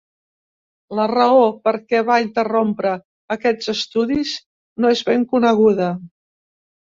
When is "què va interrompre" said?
1.93-2.93